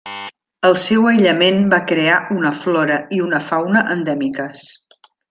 [0.69, 4.65] El seu aïllament va crear una flora i una fauna endèmiques.